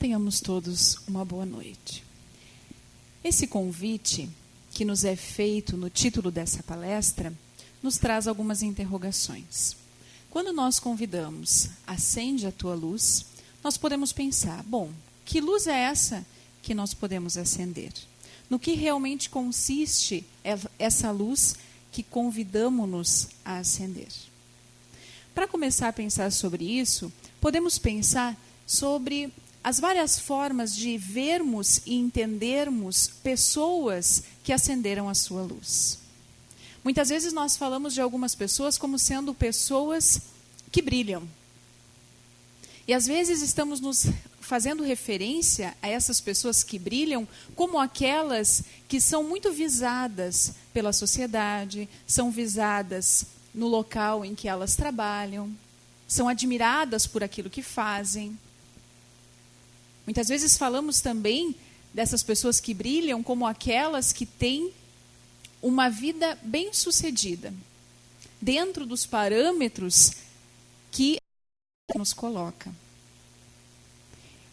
Tenhamos 0.00 0.40
todos 0.40 0.96
uma 1.06 1.26
boa 1.26 1.44
noite. 1.44 2.02
Esse 3.22 3.46
convite 3.46 4.30
que 4.72 4.82
nos 4.82 5.04
é 5.04 5.14
feito 5.14 5.76
no 5.76 5.90
título 5.90 6.30
dessa 6.30 6.62
palestra 6.62 7.30
nos 7.82 7.98
traz 7.98 8.26
algumas 8.26 8.62
interrogações. 8.62 9.76
Quando 10.30 10.54
nós 10.54 10.80
convidamos 10.80 11.68
acende 11.86 12.46
a 12.46 12.50
tua 12.50 12.74
luz, 12.74 13.26
nós 13.62 13.76
podemos 13.76 14.10
pensar, 14.10 14.62
bom, 14.62 14.90
que 15.26 15.38
luz 15.38 15.66
é 15.66 15.78
essa 15.78 16.24
que 16.62 16.72
nós 16.72 16.94
podemos 16.94 17.36
acender? 17.36 17.92
No 18.48 18.58
que 18.58 18.72
realmente 18.72 19.28
consiste 19.28 20.24
essa 20.78 21.10
luz 21.10 21.56
que 21.92 22.02
convidamos-nos 22.02 23.28
a 23.44 23.58
acender? 23.58 24.08
Para 25.34 25.46
começar 25.46 25.88
a 25.88 25.92
pensar 25.92 26.32
sobre 26.32 26.64
isso, 26.64 27.12
podemos 27.38 27.76
pensar 27.76 28.34
sobre 28.66 29.30
as 29.62 29.78
várias 29.78 30.18
formas 30.18 30.74
de 30.74 30.96
vermos 30.96 31.82
e 31.84 31.94
entendermos 31.94 33.08
pessoas 33.22 34.22
que 34.42 34.52
acenderam 34.52 35.08
a 35.08 35.14
sua 35.14 35.42
luz. 35.42 35.98
Muitas 36.82 37.10
vezes 37.10 37.32
nós 37.32 37.56
falamos 37.56 37.92
de 37.92 38.00
algumas 38.00 38.34
pessoas 38.34 38.78
como 38.78 38.98
sendo 38.98 39.34
pessoas 39.34 40.22
que 40.72 40.80
brilham. 40.80 41.28
E 42.88 42.94
às 42.94 43.06
vezes 43.06 43.42
estamos 43.42 43.80
nos 43.80 44.06
fazendo 44.40 44.82
referência 44.82 45.76
a 45.80 45.88
essas 45.88 46.20
pessoas 46.20 46.64
que 46.64 46.78
brilham 46.78 47.28
como 47.54 47.78
aquelas 47.78 48.64
que 48.88 49.00
são 49.00 49.22
muito 49.22 49.52
visadas 49.52 50.54
pela 50.72 50.92
sociedade, 50.92 51.88
são 52.06 52.30
visadas 52.30 53.26
no 53.54 53.68
local 53.68 54.24
em 54.24 54.34
que 54.34 54.48
elas 54.48 54.74
trabalham, 54.74 55.54
são 56.08 56.28
admiradas 56.28 57.06
por 57.06 57.22
aquilo 57.22 57.50
que 57.50 57.62
fazem. 57.62 58.36
Muitas 60.10 60.26
vezes 60.26 60.56
falamos 60.56 61.00
também 61.00 61.54
dessas 61.94 62.20
pessoas 62.20 62.58
que 62.58 62.74
brilham 62.74 63.22
como 63.22 63.46
aquelas 63.46 64.12
que 64.12 64.26
têm 64.26 64.72
uma 65.62 65.88
vida 65.88 66.36
bem-sucedida, 66.42 67.54
dentro 68.40 68.84
dos 68.84 69.06
parâmetros 69.06 70.10
que 70.90 71.18
nos 71.94 72.12
coloca. 72.12 72.74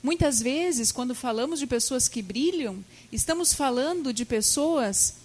Muitas 0.03 0.39
vezes, 0.39 0.91
quando 0.91 1.15
falamos 1.15 1.57
de 1.57 1.65
pessoas 1.65 2.07
que 2.07 2.21
brilham, 2.21 2.85
estamos 3.11 3.51
falando 3.51 4.13
de 4.13 4.25
pessoas 4.25 5.15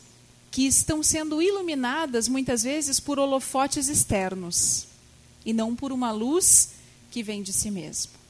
que 0.50 0.66
estão 0.66 1.02
sendo 1.02 1.42
iluminadas 1.42 2.26
muitas 2.26 2.62
vezes 2.62 2.98
por 2.98 3.18
holofotes 3.18 3.86
externos 3.86 4.86
e 5.44 5.52
não 5.52 5.76
por 5.76 5.92
uma 5.92 6.10
luz 6.10 6.70
que 7.10 7.22
vem 7.22 7.42
de 7.42 7.52
si 7.52 7.70
mesmo. 7.70 8.21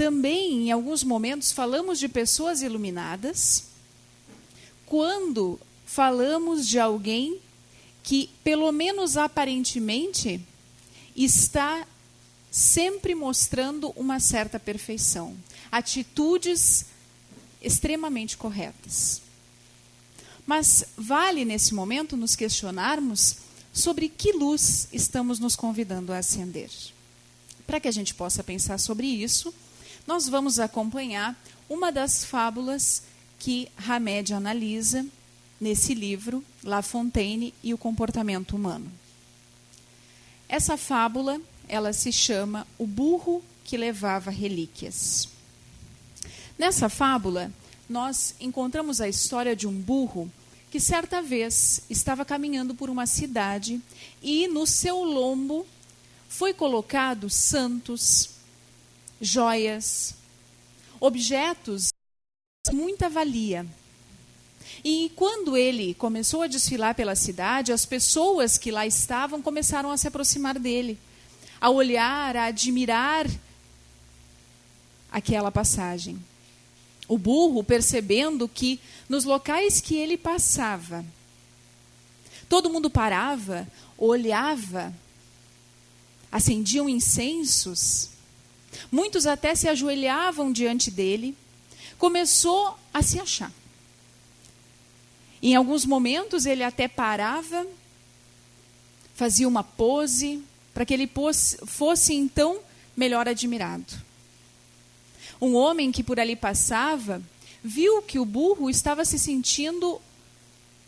Também, 0.00 0.68
em 0.68 0.72
alguns 0.72 1.04
momentos, 1.04 1.52
falamos 1.52 1.98
de 1.98 2.08
pessoas 2.08 2.62
iluminadas 2.62 3.64
quando 4.86 5.60
falamos 5.84 6.66
de 6.66 6.78
alguém 6.78 7.38
que, 8.02 8.30
pelo 8.42 8.72
menos 8.72 9.18
aparentemente, 9.18 10.40
está 11.14 11.86
sempre 12.50 13.14
mostrando 13.14 13.90
uma 13.90 14.18
certa 14.20 14.58
perfeição, 14.58 15.36
atitudes 15.70 16.86
extremamente 17.60 18.38
corretas. 18.38 19.20
Mas 20.46 20.82
vale 20.96 21.44
nesse 21.44 21.74
momento 21.74 22.16
nos 22.16 22.34
questionarmos 22.34 23.36
sobre 23.70 24.08
que 24.08 24.32
luz 24.32 24.88
estamos 24.94 25.38
nos 25.38 25.54
convidando 25.54 26.10
a 26.10 26.16
acender. 26.16 26.70
Para 27.66 27.78
que 27.78 27.86
a 27.86 27.92
gente 27.92 28.14
possa 28.14 28.42
pensar 28.42 28.78
sobre 28.78 29.06
isso, 29.06 29.52
nós 30.10 30.28
vamos 30.28 30.58
acompanhar 30.58 31.40
uma 31.68 31.92
das 31.92 32.24
fábulas 32.24 33.04
que 33.38 33.68
Hamed 33.86 34.34
analisa 34.34 35.06
nesse 35.60 35.94
livro, 35.94 36.44
La 36.64 36.82
Fontaine 36.82 37.54
e 37.62 37.72
o 37.72 37.78
comportamento 37.78 38.56
humano. 38.56 38.90
Essa 40.48 40.76
fábula, 40.76 41.40
ela 41.68 41.92
se 41.92 42.10
chama 42.10 42.66
O 42.76 42.88
burro 42.88 43.40
que 43.62 43.76
levava 43.76 44.32
relíquias. 44.32 45.28
Nessa 46.58 46.88
fábula, 46.88 47.52
nós 47.88 48.34
encontramos 48.40 49.00
a 49.00 49.08
história 49.08 49.54
de 49.54 49.68
um 49.68 49.80
burro 49.80 50.28
que 50.72 50.80
certa 50.80 51.22
vez 51.22 51.82
estava 51.88 52.24
caminhando 52.24 52.74
por 52.74 52.90
uma 52.90 53.06
cidade 53.06 53.80
e 54.20 54.48
no 54.48 54.66
seu 54.66 55.04
lombo 55.04 55.64
foi 56.28 56.52
colocado 56.52 57.30
santos, 57.30 58.39
joias, 59.20 60.14
objetos 60.98 61.90
de 62.66 62.74
muita 62.74 63.08
valia. 63.08 63.66
E 64.82 65.12
quando 65.14 65.56
ele 65.56 65.94
começou 65.94 66.42
a 66.42 66.46
desfilar 66.46 66.94
pela 66.94 67.14
cidade, 67.14 67.72
as 67.72 67.84
pessoas 67.84 68.56
que 68.56 68.70
lá 68.70 68.86
estavam 68.86 69.42
começaram 69.42 69.90
a 69.90 69.96
se 69.96 70.08
aproximar 70.08 70.58
dele, 70.58 70.98
a 71.60 71.68
olhar, 71.68 72.36
a 72.36 72.44
admirar 72.44 73.26
aquela 75.10 75.50
passagem. 75.50 76.18
O 77.08 77.18
burro, 77.18 77.64
percebendo 77.64 78.48
que 78.48 78.80
nos 79.08 79.24
locais 79.24 79.80
que 79.80 79.96
ele 79.96 80.16
passava, 80.16 81.04
todo 82.48 82.70
mundo 82.70 82.88
parava, 82.88 83.66
olhava, 83.98 84.94
acendiam 86.30 86.88
incensos, 86.88 88.10
muitos 88.90 89.26
até 89.26 89.54
se 89.54 89.68
ajoelhavam 89.68 90.52
diante 90.52 90.90
dele, 90.90 91.36
começou 91.98 92.78
a 92.92 93.02
se 93.02 93.18
achar. 93.18 93.52
Em 95.42 95.54
alguns 95.54 95.84
momentos 95.84 96.46
ele 96.46 96.62
até 96.62 96.86
parava, 96.86 97.66
fazia 99.14 99.48
uma 99.48 99.64
pose, 99.64 100.42
para 100.72 100.84
que 100.84 100.94
ele 100.94 101.10
fosse 101.66 102.14
então 102.14 102.60
melhor 102.96 103.28
admirado. 103.28 103.92
Um 105.40 105.54
homem 105.54 105.90
que 105.90 106.02
por 106.02 106.20
ali 106.20 106.36
passava 106.36 107.22
viu 107.62 108.02
que 108.02 108.18
o 108.18 108.24
burro 108.24 108.68
estava 108.70 109.04
se 109.04 109.18
sentindo 109.18 110.00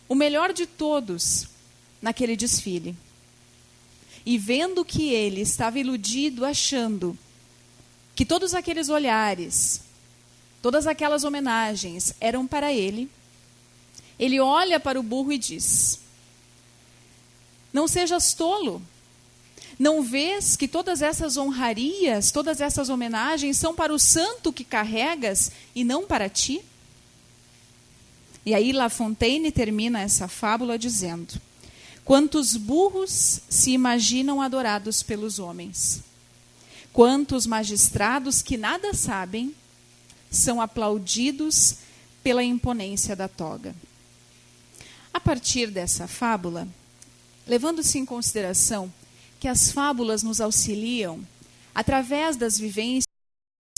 o 0.08 0.14
melhor 0.14 0.52
de 0.52 0.66
todos 0.66 1.46
naquele 2.00 2.36
desfile. 2.36 2.94
E 4.24 4.38
vendo 4.38 4.84
que 4.84 5.10
ele 5.10 5.40
estava 5.40 5.78
iludido, 5.78 6.44
achando 6.44 7.18
que 8.14 8.24
todos 8.24 8.54
aqueles 8.54 8.88
olhares, 8.88 9.80
todas 10.60 10.86
aquelas 10.86 11.24
homenagens 11.24 12.14
eram 12.20 12.46
para 12.46 12.72
ele, 12.72 13.10
ele 14.18 14.38
olha 14.38 14.78
para 14.78 15.00
o 15.00 15.02
burro 15.02 15.32
e 15.32 15.38
diz: 15.38 16.00
Não 17.72 17.88
sejas 17.88 18.34
tolo. 18.34 18.82
Não 19.78 20.02
vês 20.02 20.54
que 20.54 20.68
todas 20.68 21.02
essas 21.02 21.36
honrarias, 21.36 22.30
todas 22.30 22.60
essas 22.60 22.88
homenagens 22.88 23.56
são 23.56 23.74
para 23.74 23.92
o 23.92 23.98
santo 23.98 24.52
que 24.52 24.64
carregas 24.64 25.50
e 25.74 25.82
não 25.82 26.06
para 26.06 26.28
ti? 26.28 26.62
E 28.44 28.54
aí 28.54 28.72
La 28.72 28.88
Fontaine 28.88 29.50
termina 29.50 30.00
essa 30.00 30.28
fábula 30.28 30.78
dizendo: 30.78 31.40
Quantos 32.04 32.56
burros 32.56 33.40
se 33.48 33.72
imaginam 33.72 34.42
adorados 34.42 35.02
pelos 35.02 35.38
homens? 35.38 36.11
Quantos 36.92 37.46
magistrados 37.46 38.42
que 38.42 38.58
nada 38.58 38.92
sabem 38.92 39.54
são 40.30 40.60
aplaudidos 40.60 41.76
pela 42.22 42.44
imponência 42.44 43.16
da 43.16 43.28
toga? 43.28 43.74
A 45.12 45.18
partir 45.18 45.70
dessa 45.70 46.06
fábula, 46.06 46.68
levando-se 47.46 47.98
em 47.98 48.04
consideração 48.04 48.92
que 49.40 49.48
as 49.48 49.72
fábulas 49.72 50.22
nos 50.22 50.38
auxiliam, 50.38 51.26
através 51.74 52.36
das 52.36 52.58
vivências 52.58 53.06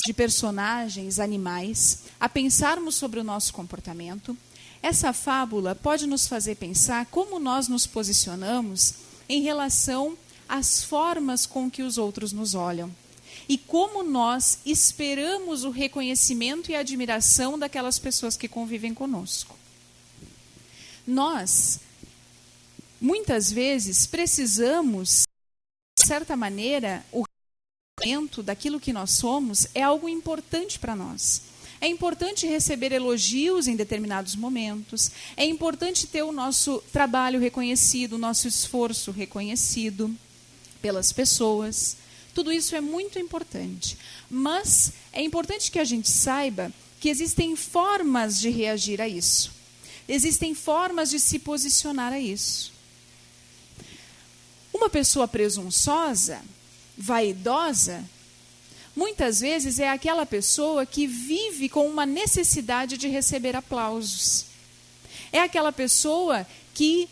de 0.05 0.13
personagens 0.13 1.21
animais, 1.21 2.03
a 2.19 2.29
pensarmos 2.29 2.97
sobre 2.97 3.21
o 3.21 3.25
nosso 3.25 3.53
comportamento, 3.55 4.37
essa 4.83 5.13
fábula 5.13 5.77
pode 5.77 6.05
nos 6.09 6.27
fazer 6.27 6.57
pensar 6.57 7.07
como 7.07 7.39
nós 7.39 7.69
nos 7.69 7.87
posicionamos 7.87 8.95
em 9.29 9.41
relação 9.41 10.19
às 10.49 10.83
formas 10.83 11.47
com 11.47 11.71
que 11.71 11.83
os 11.85 11.97
outros 11.97 12.33
nos 12.33 12.57
olham 12.57 12.93
e 13.49 13.59
como 13.59 14.03
nós 14.03 14.59
esperamos 14.65 15.65
o 15.65 15.71
reconhecimento 15.71 16.71
e 16.71 16.75
a 16.75 16.81
admiração 16.81 17.59
daquelas 17.59 17.99
pessoas 17.99 18.37
que 18.37 18.49
convivem 18.49 18.95
conosco. 18.95 19.57
Nós, 21.07 21.81
muitas 23.01 23.53
vezes, 23.53 24.07
precisamos, 24.07 25.25
de 25.99 26.07
certa 26.07 26.37
maneira, 26.37 27.05
o 27.13 27.25
reconhecimento 28.01 28.43
daquilo 28.43 28.81
que 28.81 28.93
nós 28.93 29.11
somos 29.11 29.67
é 29.75 29.83
algo 29.83 30.09
importante 30.09 30.79
para 30.79 30.97
nós. 30.97 31.43
É 31.81 31.87
importante 31.87 32.47
receber 32.47 32.93
elogios 32.93 33.69
em 33.69 33.77
determinados 33.77 34.35
momentos. 34.35 35.11
É 35.37 35.45
importante 35.45 36.07
ter 36.07 36.23
o 36.23 36.33
nosso 36.33 36.83
trabalho 36.91 37.39
reconhecido, 37.39 38.15
o 38.15 38.19
nosso 38.19 38.49
esforço 38.49 39.11
reconhecido 39.11 40.15
pelas 40.81 41.13
pessoas. 41.13 41.99
Tudo 42.35 42.53
isso 42.53 42.75
é 42.75 42.81
muito 42.81 43.19
importante. 43.19 43.97
Mas 44.29 44.93
é 45.13 45.23
importante 45.23 45.71
que 45.71 45.79
a 45.79 45.85
gente 45.85 46.11
saiba 46.11 46.73
que 47.01 47.09
existem 47.09 47.55
formas 47.55 48.41
de 48.41 48.51
reagir 48.51 49.01
a 49.01 49.09
isso. 49.09 49.53
Existem 50.09 50.55
formas 50.55 51.11
de 51.11 51.21
se 51.21 51.39
posicionar 51.39 52.13
a 52.13 52.19
isso. 52.19 52.73
Uma 54.73 54.91
pessoa 54.91 55.29
presunçosa, 55.29 56.43
vaidosa, 56.99 58.05
muitas 58.95 59.41
vezes 59.41 59.79
é 59.79 59.89
aquela 59.89 60.27
pessoa 60.27 60.85
que 60.85 61.07
vive 61.07 61.69
com 61.69 61.87
uma 61.87 62.05
necessidade 62.05 62.97
de 62.97 63.09
receber 63.09 63.55
aplausos. 63.55 64.47
É 65.31 65.41
aquela 65.41 65.73
pessoa 65.73 66.47
que 66.75 67.09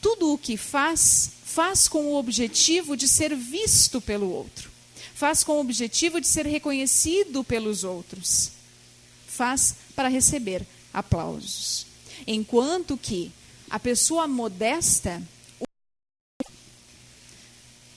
tudo 0.00 0.32
o 0.32 0.38
que 0.38 0.56
faz, 0.56 1.30
faz 1.56 1.88
com 1.88 2.08
o 2.08 2.16
objetivo 2.16 2.94
de 2.94 3.08
ser 3.08 3.34
visto 3.34 3.98
pelo 3.98 4.30
outro. 4.30 4.70
Faz 5.14 5.42
com 5.42 5.52
o 5.52 5.60
objetivo 5.60 6.20
de 6.20 6.26
ser 6.26 6.44
reconhecido 6.44 7.42
pelos 7.42 7.82
outros. 7.82 8.50
Faz 9.26 9.74
para 9.94 10.10
receber 10.10 10.66
aplausos. 10.92 11.86
Enquanto 12.26 12.98
que 12.98 13.32
a 13.70 13.80
pessoa 13.80 14.28
modesta, 14.28 15.22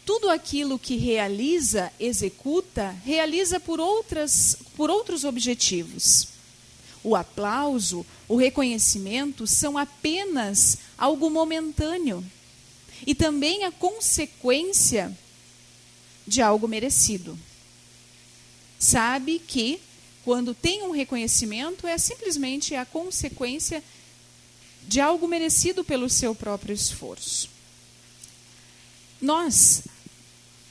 tudo 0.06 0.29
aquilo 0.29 0.79
que 0.79 0.95
realiza, 0.95 1.91
executa, 2.00 2.91
realiza 3.03 3.59
por, 3.59 3.81
outras, 3.81 4.56
por 4.77 4.89
outros 4.89 5.25
objetivos. 5.25 6.29
O 7.03 7.13
aplauso, 7.13 8.06
o 8.25 8.38
reconhecimento 8.38 9.45
são 9.45 9.77
apenas 9.77 10.77
algo 10.97 11.29
momentâneo 11.29 12.23
e 13.05 13.15
também 13.15 13.63
a 13.63 13.71
consequência 13.71 15.15
de 16.27 16.41
algo 16.41 16.67
merecido. 16.67 17.37
Sabe 18.79 19.39
que 19.39 19.79
quando 20.23 20.53
tem 20.53 20.83
um 20.83 20.91
reconhecimento 20.91 21.87
é 21.87 21.97
simplesmente 21.97 22.75
a 22.75 22.85
consequência 22.85 23.83
de 24.87 24.99
algo 24.99 25.27
merecido 25.27 25.83
pelo 25.83 26.09
seu 26.09 26.33
próprio 26.33 26.73
esforço. 26.73 27.49
Nós 29.21 29.83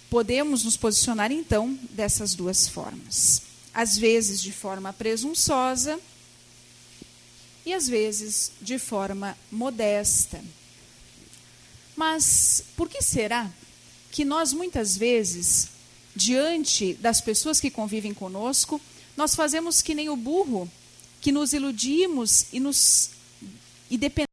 podemos 0.08 0.64
nos 0.64 0.76
posicionar 0.76 1.30
então 1.30 1.78
dessas 1.90 2.34
duas 2.34 2.66
formas. 2.66 3.42
Às 3.74 3.96
vezes 3.96 4.40
de 4.40 4.52
forma 4.52 4.92
presunçosa 4.92 6.00
e 7.66 7.72
às 7.72 7.86
vezes 7.86 8.50
de 8.62 8.78
forma 8.78 9.36
modesta. 9.52 10.42
Mas 11.98 12.62
por 12.76 12.88
que 12.88 13.02
será 13.02 13.50
que 14.12 14.24
nós 14.24 14.52
muitas 14.52 14.96
vezes, 14.96 15.68
diante 16.14 16.94
das 16.94 17.20
pessoas 17.20 17.58
que 17.58 17.72
convivem 17.72 18.14
conosco, 18.14 18.80
nós 19.16 19.34
fazemos 19.34 19.82
que 19.82 19.96
nem 19.96 20.08
o 20.08 20.14
burro, 20.14 20.70
que 21.20 21.32
nos 21.32 21.52
iludimos 21.52 22.46
e 22.52 22.60
nos 22.60 23.10
e 23.90 23.98
dependemos 23.98 24.28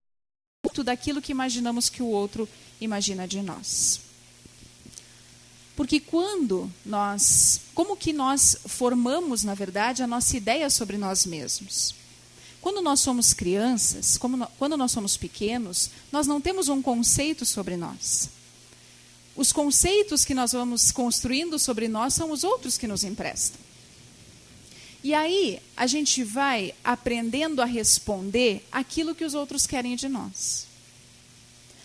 daquilo 0.84 1.20
que 1.20 1.32
imaginamos 1.32 1.90
que 1.90 2.04
o 2.04 2.08
outro 2.08 2.48
imagina 2.80 3.28
de 3.28 3.42
nós? 3.42 4.00
Porque 5.76 6.00
quando 6.00 6.72
nós, 6.86 7.62
como 7.74 7.98
que 7.98 8.14
nós 8.14 8.58
formamos, 8.68 9.44
na 9.44 9.56
verdade, 9.56 10.04
a 10.04 10.08
nossa 10.08 10.38
ideia 10.38 10.70
sobre 10.70 11.00
nós 11.00 11.26
mesmos? 11.26 11.96
Quando 12.66 12.82
nós 12.82 13.00
somos 13.00 13.32
crianças, 13.32 14.18
quando 14.58 14.76
nós 14.76 14.92
somos 14.92 15.16
pequenos, 15.16 15.92
nós 16.12 16.26
não 16.26 16.42
temos 16.42 16.68
um 16.68 16.82
conceito 16.82 17.46
sobre 17.46 17.78
nós. 17.78 18.28
Os 19.36 19.52
conceitos 19.52 20.26
que 20.26 20.34
nós 20.34 20.54
vamos 20.54 20.92
construindo 20.92 21.60
sobre 21.60 21.88
nós 21.88 22.16
são 22.16 22.32
os 22.32 22.44
outros 22.44 22.76
que 22.76 22.88
nos 22.88 23.04
emprestam. 23.04 23.60
E 25.04 25.14
aí 25.14 25.62
a 25.78 25.86
gente 25.86 26.24
vai 26.24 26.74
aprendendo 26.84 27.62
a 27.62 27.66
responder 27.66 28.66
aquilo 28.72 29.14
que 29.14 29.26
os 29.26 29.36
outros 29.36 29.68
querem 29.68 29.96
de 29.96 30.10
nós. 30.10 30.66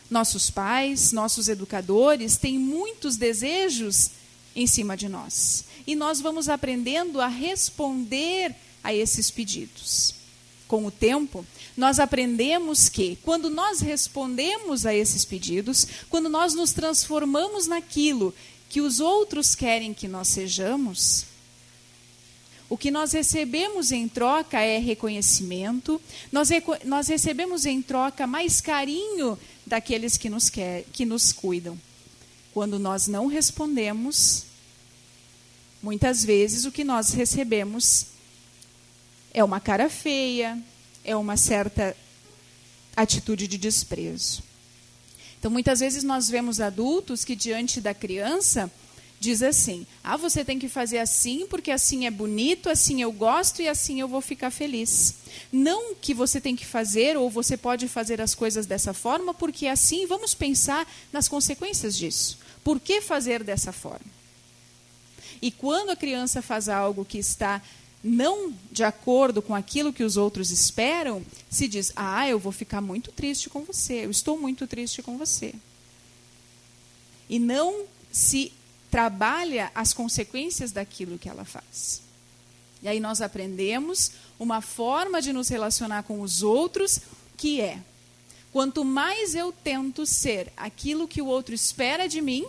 Nossos 0.09 0.49
pais, 0.49 1.13
nossos 1.13 1.49
educadores 1.49 2.39
têm 2.39 2.59
muitos 2.59 3.19
desejos 3.19 4.13
em 4.57 4.67
cima 4.67 4.97
de 4.97 5.11
nós. 5.11 5.63
E 5.87 5.95
nós 5.95 6.23
vamos 6.23 6.49
aprendendo 6.49 7.21
a 7.21 7.29
responder 7.29 8.57
a 8.83 8.95
esses 8.95 9.31
pedidos. 9.31 10.19
Com 10.71 10.87
o 10.87 10.91
tempo, 10.93 11.45
nós 11.77 11.99
aprendemos 11.99 12.89
que, 12.89 13.19
quando 13.25 13.51
nós 13.51 13.81
respondemos 13.81 14.87
a 14.87 14.95
esses 14.95 15.25
pedidos, 15.25 15.85
quando 16.09 16.29
nós 16.29 16.55
nos 16.55 16.73
transformamos 16.73 17.67
naquilo 17.67 18.33
que 18.69 18.81
os 18.81 19.01
outros 19.01 19.57
querem 19.57 19.93
que 19.93 20.07
nós 20.07 20.29
sejamos, 20.29 21.27
o 22.69 22.79
que 22.79 22.89
nós 22.89 23.11
recebemos 23.11 23.91
em 23.91 24.07
troca 24.07 24.61
é 24.61 24.79
reconhecimento, 24.79 26.01
nós, 26.31 26.51
reco 26.51 26.77
nós 26.85 27.09
recebemos 27.09 27.67
em 27.67 27.83
troca 27.83 28.25
mais 28.25 28.61
carinho 28.61 29.37
daqueles 29.67 30.17
que 30.17 30.31
nos, 30.31 30.49
quer, 30.49 30.85
que 30.93 31.05
nos 31.05 31.33
cuidam. 31.33 31.77
Quando 32.55 32.79
nós 32.79 33.09
não 33.09 33.27
respondemos, 33.27 34.45
muitas 35.83 36.25
vezes 36.25 36.65
o 36.65 36.71
que 36.71 36.85
nós 36.85 37.11
recebemos 37.11 38.07
é 39.33 39.43
uma 39.43 39.61
cara 39.61 39.89
feia, 39.89 40.59
é 41.05 41.15
uma 41.17 41.37
certa 41.37 41.97
atitude 42.97 43.47
de 43.47 43.59
desprezo. 43.59 44.43
Então, 45.39 45.51
muitas 45.51 45.81
vezes 45.81 46.03
nós 46.03 46.29
vemos 46.29 46.61
adultos 46.61 47.25
que, 47.25 47.35
diante 47.35 47.81
da 47.81 47.95
criança, 47.95 48.71
diz 49.21 49.43
assim: 49.43 49.87
ah, 50.03 50.17
você 50.17 50.45
tem 50.45 50.59
que 50.59 50.69
fazer 50.69 50.99
assim 50.99 51.47
porque 51.47 51.71
assim 51.71 52.07
é 52.07 52.11
bonito, 52.11 52.69
assim 52.69 53.03
eu 53.03 53.13
gosto 53.13 53.63
e 53.63 53.69
assim 53.69 54.01
eu 54.01 54.09
vou 54.09 54.21
ficar 54.21 54.51
feliz. 54.51 55.15
Não 55.53 55.95
que 55.95 56.15
você 56.15 56.41
tem 56.41 56.57
que 56.57 56.67
fazer 56.67 57.17
ou 57.17 57.31
você 57.31 57.57
pode 57.57 57.87
fazer 57.87 58.21
as 58.21 58.35
coisas 58.35 58.67
dessa 58.67 58.95
forma, 58.95 59.33
porque 59.33 59.67
assim 59.67 60.07
vamos 60.07 60.35
pensar 60.35 60.91
nas 61.13 61.29
consequências 61.29 61.97
disso. 61.97 62.39
Por 62.65 62.81
que 62.81 63.01
fazer 63.01 63.45
dessa 63.45 63.73
forma? 63.73 64.21
E 65.43 65.51
quando 65.51 65.91
a 65.91 65.97
criança 65.97 66.43
faz 66.43 66.69
algo 66.69 67.05
que 67.05 67.19
está 67.19 67.63
não 68.03 68.55
de 68.73 68.83
acordo 68.83 69.43
com 69.43 69.55
aquilo 69.55 69.93
que 69.93 70.03
os 70.03 70.17
outros 70.17 70.51
esperam, 70.51 71.25
se 71.51 71.69
diz: 71.69 71.93
Ah, 71.95 72.29
eu 72.29 72.39
vou 72.39 72.53
ficar 72.53 72.81
muito 72.81 73.13
triste 73.13 73.51
com 73.51 73.63
você, 73.63 74.05
eu 74.05 74.11
estou 74.11 74.39
muito 74.39 74.67
triste 74.67 75.03
com 75.03 75.19
você. 75.19 75.55
E 77.29 77.39
não 77.39 77.85
se 78.11 78.53
trabalha 78.91 79.71
as 79.75 79.93
consequências 79.93 80.73
daquilo 80.73 81.19
que 81.19 81.29
ela 81.29 81.45
faz. 81.45 82.03
E 82.83 82.89
aí 82.89 82.99
nós 82.99 83.21
aprendemos 83.21 84.13
uma 84.39 84.61
forma 84.61 85.21
de 85.21 85.33
nos 85.33 85.49
relacionar 85.49 86.03
com 86.05 86.23
os 86.23 86.43
outros 86.43 87.01
que 87.37 87.61
é: 87.61 87.79
quanto 88.51 88.85
mais 88.85 89.35
eu 89.35 89.53
tento 89.53 90.07
ser 90.07 90.51
aquilo 90.57 91.07
que 91.07 91.21
o 91.21 91.27
outro 91.27 91.55
espera 91.55 92.09
de 92.09 92.23
mim, 92.23 92.47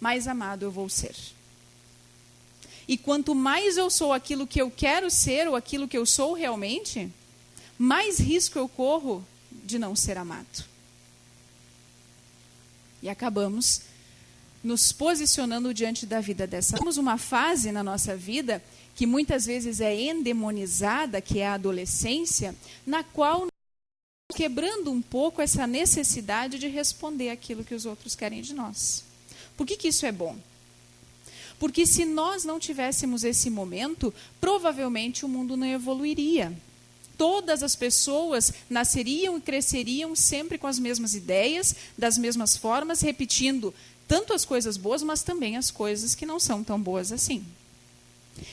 mais 0.00 0.26
amado 0.26 0.64
eu 0.64 0.70
vou 0.72 0.88
ser. 0.88 1.14
E 2.88 2.96
quanto 2.96 3.34
mais 3.34 3.76
eu 3.76 3.90
sou 3.90 4.12
aquilo 4.12 4.46
que 4.46 4.60
eu 4.60 4.70
quero 4.70 5.10
ser 5.10 5.48
ou 5.48 5.56
aquilo 5.56 5.88
que 5.88 5.98
eu 5.98 6.06
sou 6.06 6.32
realmente, 6.32 7.10
mais 7.78 8.18
risco 8.18 8.58
eu 8.58 8.68
corro 8.68 9.26
de 9.50 9.78
não 9.78 9.96
ser 9.96 10.16
amado. 10.16 10.64
E 13.02 13.08
acabamos 13.08 13.82
nos 14.62 14.92
posicionando 14.92 15.74
diante 15.74 16.06
da 16.06 16.20
vida 16.20 16.46
dessa. 16.46 16.76
Temos 16.76 16.96
uma 16.96 17.18
fase 17.18 17.70
na 17.70 17.82
nossa 17.82 18.16
vida 18.16 18.62
que 18.94 19.06
muitas 19.06 19.44
vezes 19.46 19.80
é 19.80 19.94
endemonizada, 19.94 21.20
que 21.20 21.38
é 21.38 21.46
a 21.46 21.54
adolescência, 21.54 22.54
na 22.86 23.04
qual 23.04 23.46
quebrando 24.34 24.90
um 24.90 25.00
pouco 25.00 25.40
essa 25.40 25.66
necessidade 25.66 26.58
de 26.58 26.66
responder 26.66 27.30
aquilo 27.30 27.64
que 27.64 27.74
os 27.74 27.86
outros 27.86 28.14
querem 28.14 28.42
de 28.42 28.54
nós. 28.54 29.04
Por 29.56 29.66
que, 29.66 29.76
que 29.76 29.88
isso 29.88 30.04
é 30.06 30.12
bom? 30.12 30.36
Porque 31.58 31.86
se 31.86 32.04
nós 32.04 32.44
não 32.44 32.58
tivéssemos 32.58 33.24
esse 33.24 33.48
momento, 33.48 34.12
provavelmente 34.40 35.24
o 35.24 35.28
mundo 35.28 35.56
não 35.56 35.66
evoluiria. 35.66 36.52
Todas 37.16 37.62
as 37.62 37.74
pessoas 37.74 38.52
nasceriam 38.68 39.38
e 39.38 39.40
cresceriam 39.40 40.14
sempre 40.14 40.58
com 40.58 40.66
as 40.66 40.78
mesmas 40.78 41.14
ideias, 41.14 41.74
das 41.96 42.18
mesmas 42.18 42.56
formas, 42.56 43.00
repetindo 43.00 43.72
tanto 44.06 44.32
as 44.32 44.44
coisas 44.44 44.76
boas, 44.76 45.02
mas 45.02 45.22
também 45.22 45.56
as 45.56 45.70
coisas 45.70 46.14
que 46.14 46.26
não 46.26 46.38
são 46.38 46.62
tão 46.62 46.80
boas 46.80 47.10
assim. 47.10 47.44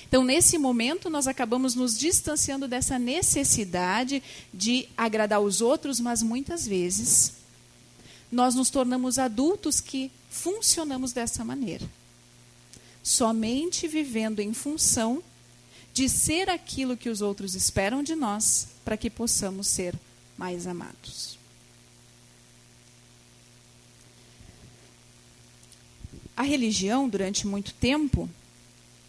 Então, 0.07 0.23
nesse 0.23 0.57
momento, 0.57 1.09
nós 1.09 1.27
acabamos 1.27 1.75
nos 1.75 1.97
distanciando 1.97 2.67
dessa 2.67 2.97
necessidade 2.97 4.23
de 4.53 4.87
agradar 4.95 5.41
os 5.41 5.59
outros, 5.59 5.99
mas 5.99 6.23
muitas 6.23 6.65
vezes 6.65 7.33
nós 8.31 8.55
nos 8.55 8.69
tornamos 8.69 9.19
adultos 9.19 9.81
que 9.81 10.11
funcionamos 10.29 11.11
dessa 11.11 11.43
maneira. 11.43 11.85
Somente 13.03 13.87
vivendo 13.87 14.39
em 14.39 14.53
função 14.53 15.21
de 15.93 16.09
ser 16.09 16.49
aquilo 16.49 16.97
que 16.97 17.09
os 17.09 17.21
outros 17.21 17.53
esperam 17.53 18.01
de 18.01 18.15
nós, 18.15 18.69
para 18.83 18.97
que 18.97 19.09
possamos 19.09 19.67
ser 19.67 19.93
mais 20.37 20.65
amados. 20.65 21.37
a 26.35 26.43
religião, 26.43 27.07
durante 27.07 27.47
muito 27.47 27.73
tempo, 27.73 28.29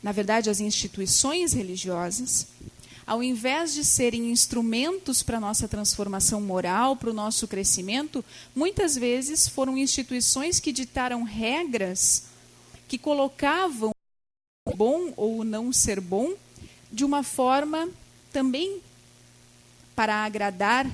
na 0.03 0.13
verdade, 0.13 0.51
as 0.51 0.61
instituições 0.61 1.53
religiosas, 1.53 2.47
ao 3.07 3.23
invés 3.23 3.75
de 3.75 3.85
serem 3.85 4.31
instrumentos 4.31 5.23
para 5.23 5.39
a 5.39 5.41
nossa 5.41 5.67
transformação 5.67 6.41
moral, 6.41 6.97
para 6.97 7.11
o 7.11 7.15
nosso 7.15 7.49
crescimento, 7.49 8.25
muitas 8.55 8.95
vezes 8.95 9.49
foram 9.49 9.77
instituições 9.77 10.61
que 10.61 10.73
ditaram 10.73 11.23
regras 11.23 12.25
que 12.95 12.99
colocavam 12.99 13.91
o 14.69 14.77
bom 14.77 15.13
ou 15.17 15.41
o 15.41 15.45
não 15.45 15.73
ser 15.73 16.01
bom 16.01 16.33
de 16.93 17.05
uma 17.05 17.25
forma 17.25 17.89
também 18.33 18.81
para 19.97 20.25
agradar 20.25 20.89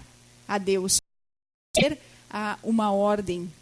a 0.48 0.56
Deus, 0.56 0.96
ter 1.74 1.98
a 2.30 2.58
uma 2.62 2.90
ordem 2.90 3.52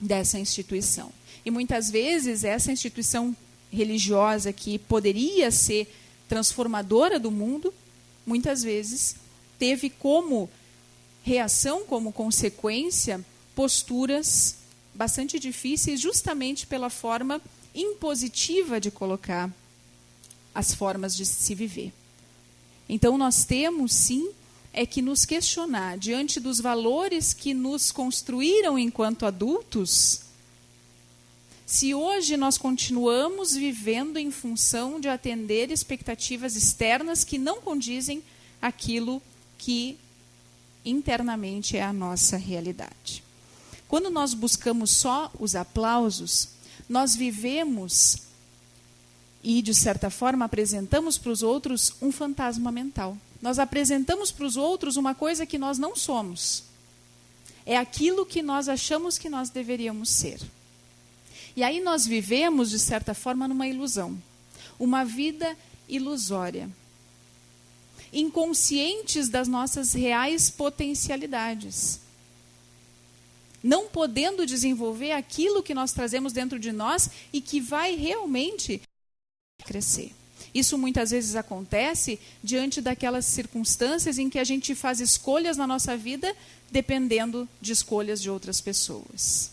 dessa 0.00 0.36
instituição. 0.36 1.12
E 1.44 1.50
muitas 1.50 1.88
vezes 1.88 2.42
essa 2.42 2.72
instituição 2.72 3.36
religiosa 3.70 4.52
que 4.52 4.80
poderia 4.80 5.52
ser 5.52 5.88
transformadora 6.28 7.20
do 7.20 7.30
mundo, 7.30 7.72
muitas 8.26 8.64
vezes 8.64 9.14
teve 9.60 9.90
como 9.90 10.50
reação, 11.22 11.84
como 11.86 12.12
consequência, 12.12 13.24
posturas 13.54 14.56
bastante 14.92 15.38
difíceis, 15.38 16.00
justamente 16.00 16.66
pela 16.66 16.90
forma 16.90 17.40
impositiva 17.76 18.80
de 18.80 18.90
colocar 18.90 19.50
as 20.54 20.74
formas 20.74 21.14
de 21.14 21.26
se 21.26 21.54
viver. 21.54 21.92
Então, 22.88 23.18
nós 23.18 23.44
temos, 23.44 23.92
sim, 23.92 24.30
é 24.72 24.86
que 24.86 25.02
nos 25.02 25.24
questionar 25.24 25.98
diante 25.98 26.40
dos 26.40 26.60
valores 26.60 27.32
que 27.32 27.52
nos 27.52 27.92
construíram 27.92 28.78
enquanto 28.78 29.26
adultos, 29.26 30.22
se 31.66 31.94
hoje 31.94 32.36
nós 32.36 32.56
continuamos 32.56 33.54
vivendo 33.54 34.18
em 34.18 34.30
função 34.30 35.00
de 35.00 35.08
atender 35.08 35.70
expectativas 35.70 36.54
externas 36.54 37.24
que 37.24 37.38
não 37.38 37.60
condizem 37.60 38.22
aquilo 38.62 39.20
que 39.58 39.98
internamente 40.84 41.76
é 41.76 41.82
a 41.82 41.92
nossa 41.92 42.36
realidade. 42.36 43.24
Quando 43.88 44.10
nós 44.10 44.32
buscamos 44.32 44.90
só 44.92 45.32
os 45.38 45.56
aplausos, 45.56 46.48
nós 46.88 47.16
vivemos 47.16 48.18
e, 49.42 49.62
de 49.62 49.74
certa 49.74 50.10
forma, 50.10 50.44
apresentamos 50.44 51.18
para 51.18 51.30
os 51.30 51.42
outros 51.42 51.94
um 52.00 52.10
fantasma 52.10 52.72
mental. 52.72 53.16
Nós 53.40 53.58
apresentamos 53.58 54.32
para 54.32 54.46
os 54.46 54.56
outros 54.56 54.96
uma 54.96 55.14
coisa 55.14 55.46
que 55.46 55.58
nós 55.58 55.78
não 55.78 55.94
somos. 55.94 56.64
É 57.64 57.76
aquilo 57.76 58.24
que 58.24 58.42
nós 58.42 58.68
achamos 58.68 59.18
que 59.18 59.28
nós 59.28 59.50
deveríamos 59.50 60.10
ser. 60.10 60.40
E 61.56 61.62
aí 61.62 61.80
nós 61.80 62.06
vivemos, 62.06 62.70
de 62.70 62.78
certa 62.78 63.14
forma, 63.14 63.48
numa 63.48 63.66
ilusão. 63.66 64.20
Uma 64.78 65.04
vida 65.04 65.56
ilusória. 65.88 66.68
Inconscientes 68.12 69.28
das 69.28 69.48
nossas 69.48 69.92
reais 69.92 70.50
potencialidades. 70.50 72.00
Não 73.66 73.88
podendo 73.88 74.46
desenvolver 74.46 75.10
aquilo 75.10 75.60
que 75.60 75.74
nós 75.74 75.90
trazemos 75.90 76.32
dentro 76.32 76.56
de 76.56 76.70
nós 76.70 77.10
e 77.32 77.40
que 77.40 77.60
vai 77.60 77.96
realmente 77.96 78.80
crescer. 79.64 80.12
Isso 80.54 80.78
muitas 80.78 81.10
vezes 81.10 81.34
acontece 81.34 82.20
diante 82.44 82.80
daquelas 82.80 83.24
circunstâncias 83.24 84.18
em 84.18 84.30
que 84.30 84.38
a 84.38 84.44
gente 84.44 84.72
faz 84.72 85.00
escolhas 85.00 85.56
na 85.56 85.66
nossa 85.66 85.96
vida 85.96 86.32
dependendo 86.70 87.48
de 87.60 87.72
escolhas 87.72 88.22
de 88.22 88.30
outras 88.30 88.60
pessoas. 88.60 89.50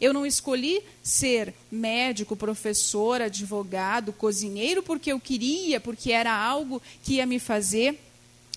Eu 0.00 0.12
não 0.12 0.26
escolhi 0.26 0.82
ser 1.00 1.54
médico, 1.70 2.34
professor, 2.34 3.22
advogado, 3.22 4.12
cozinheiro 4.12 4.82
porque 4.82 5.12
eu 5.12 5.20
queria, 5.20 5.78
porque 5.78 6.10
era 6.10 6.34
algo 6.36 6.82
que 7.04 7.14
ia 7.14 7.26
me 7.26 7.38
fazer 7.38 8.00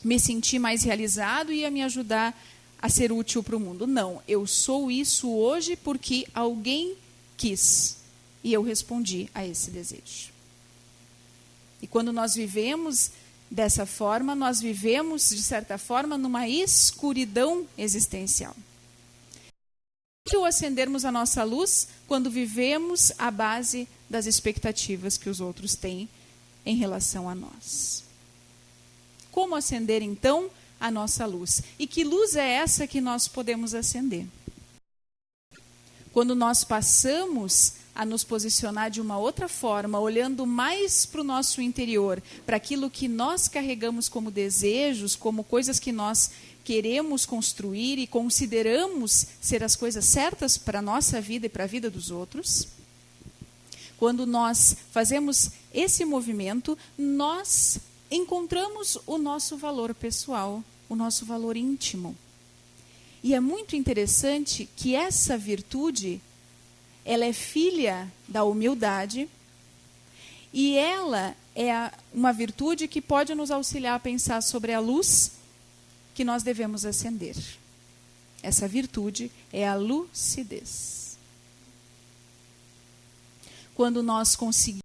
me 0.03 0.19
sentir 0.19 0.57
mais 0.57 0.83
realizado 0.83 1.53
e 1.53 1.59
ia 1.59 1.71
me 1.71 1.83
ajudar 1.83 2.35
a 2.83 2.89
ser 2.89 3.13
útil 3.13 3.41
para 3.41 3.55
o 3.55 3.59
mundo. 3.61 3.87
Não, 3.87 4.21
eu 4.27 4.45
sou 4.45 4.91
isso 4.91 5.31
hoje 5.31 5.77
porque 5.77 6.27
alguém 6.35 6.97
quis 7.37 7.95
e 8.43 8.51
eu 8.51 8.61
respondi 8.61 9.29
a 9.33 9.47
esse 9.47 9.71
desejo. 9.71 10.33
E 11.81 11.87
quando 11.87 12.11
nós 12.11 12.33
vivemos 12.33 13.11
dessa 13.49 13.85
forma, 13.85 14.35
nós 14.35 14.59
vivemos, 14.59 15.29
de 15.29 15.41
certa 15.41 15.77
forma, 15.77 16.17
numa 16.17 16.45
escuridão 16.49 17.65
existencial 17.77 18.53
ou 20.35 20.45
acendermos 20.45 21.05
a 21.05 21.11
nossa 21.11 21.43
luz 21.43 21.87
quando 22.07 22.29
vivemos 22.29 23.11
à 23.17 23.29
base 23.29 23.87
das 24.09 24.25
expectativas 24.25 25.17
que 25.17 25.29
os 25.29 25.39
outros 25.39 25.75
têm 25.75 26.09
em 26.65 26.75
relação 26.75 27.29
a 27.29 27.35
nós. 27.35 28.03
Como 29.31 29.55
acender 29.55 30.01
então 30.01 30.49
a 30.83 30.91
nossa 30.91 31.25
luz? 31.25 31.63
E 31.79 31.87
que 31.87 32.03
luz 32.03 32.35
é 32.35 32.55
essa 32.55 32.85
que 32.85 32.99
nós 32.99 33.25
podemos 33.25 33.73
acender? 33.73 34.27
Quando 36.11 36.35
nós 36.35 36.65
passamos 36.65 37.75
a 37.95 38.05
nos 38.05 38.25
posicionar 38.25 38.91
de 38.91 38.99
uma 38.99 39.17
outra 39.17 39.47
forma, 39.47 39.97
olhando 39.97 40.45
mais 40.45 41.05
para 41.05 41.21
o 41.21 41.23
nosso 41.23 41.61
interior, 41.61 42.21
para 42.45 42.57
aquilo 42.57 42.89
que 42.89 43.07
nós 43.07 43.47
carregamos 43.47 44.09
como 44.09 44.29
desejos, 44.29 45.15
como 45.15 45.45
coisas 45.45 45.79
que 45.79 45.93
nós 45.93 46.31
queremos 46.65 47.25
construir 47.25 47.97
e 47.97 48.05
consideramos 48.05 49.25
ser 49.39 49.63
as 49.63 49.77
coisas 49.77 50.03
certas 50.03 50.57
para 50.57 50.79
a 50.79 50.81
nossa 50.81 51.21
vida 51.21 51.45
e 51.45 51.49
para 51.49 51.63
a 51.63 51.67
vida 51.67 51.89
dos 51.89 52.11
outros. 52.11 52.67
Quando 53.97 54.25
nós 54.25 54.75
fazemos 54.91 55.51
esse 55.73 56.03
movimento, 56.03 56.77
nós 56.97 57.79
encontramos 58.11 58.97
o 59.07 59.17
nosso 59.17 59.55
valor 59.57 59.95
pessoal, 59.95 60.63
o 60.89 60.95
nosso 60.95 61.25
valor 61.25 61.57
íntimo. 61.57 62.15
E 63.23 63.33
é 63.33 63.39
muito 63.39 63.75
interessante 63.75 64.69
que 64.75 64.95
essa 64.95 65.37
virtude, 65.37 66.21
ela 67.05 67.25
é 67.25 67.31
filha 67.31 68.11
da 68.27 68.43
humildade 68.43 69.29
e 70.51 70.75
ela 70.75 71.35
é 71.55 71.91
uma 72.13 72.33
virtude 72.33 72.87
que 72.87 73.01
pode 73.01 73.33
nos 73.33 73.49
auxiliar 73.49 73.95
a 73.95 73.99
pensar 73.99 74.41
sobre 74.41 74.73
a 74.73 74.79
luz 74.79 75.31
que 76.13 76.23
nós 76.23 76.43
devemos 76.43 76.85
acender. 76.85 77.35
Essa 78.41 78.67
virtude 78.67 79.31
é 79.51 79.67
a 79.67 79.75
lucidez. 79.75 81.17
Quando 83.73 84.03
nós 84.03 84.35
conseguimos 84.35 84.83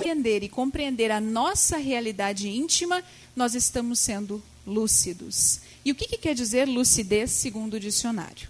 entender 0.00 0.42
e 0.42 0.48
compreender 0.48 1.10
a 1.10 1.20
nossa 1.20 1.76
realidade 1.76 2.48
íntima, 2.48 3.04
nós 3.36 3.54
estamos 3.54 3.98
sendo 3.98 4.42
lúcidos. 4.68 5.60
E 5.84 5.90
o 5.90 5.94
que, 5.94 6.06
que 6.06 6.18
quer 6.18 6.34
dizer 6.34 6.68
lucidez 6.68 7.30
segundo 7.30 7.74
o 7.74 7.80
dicionário? 7.80 8.48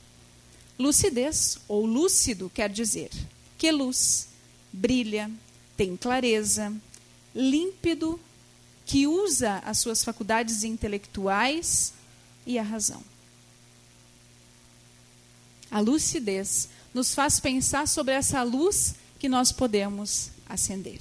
Lucidez 0.78 1.58
ou 1.68 1.86
lúcido 1.86 2.50
quer 2.52 2.68
dizer 2.68 3.10
que 3.56 3.70
luz, 3.72 4.28
brilha, 4.72 5.30
tem 5.76 5.96
clareza, 5.96 6.72
límpido, 7.34 8.20
que 8.84 9.06
usa 9.06 9.58
as 9.64 9.78
suas 9.78 10.02
faculdades 10.02 10.64
intelectuais 10.64 11.92
e 12.46 12.58
a 12.58 12.62
razão. 12.62 13.02
A 15.70 15.80
lucidez 15.80 16.68
nos 16.94 17.14
faz 17.14 17.38
pensar 17.38 17.86
sobre 17.86 18.14
essa 18.14 18.42
luz 18.42 18.94
que 19.18 19.28
nós 19.28 19.52
podemos 19.52 20.30
acender. 20.48 21.00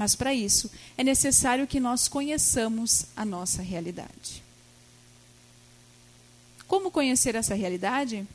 Mas 0.00 0.14
para 0.14 0.32
isso 0.32 0.70
é 0.96 1.04
necessário 1.04 1.66
que 1.66 1.78
nós 1.78 2.08
conheçamos 2.08 3.04
a 3.14 3.22
nossa 3.22 3.60
realidade. 3.60 4.42
Como 6.66 6.90
conhecer 6.90 7.34
essa 7.34 7.54
realidade? 7.54 8.26